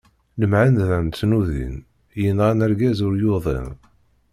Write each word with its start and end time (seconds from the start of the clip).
Lemɛenda 0.39 0.97
n 1.05 1.07
tnuḍin, 1.09 1.75
yenɣan 2.21 2.63
argaz 2.65 2.99
ur 3.07 3.13
yuḍin. 3.21 3.71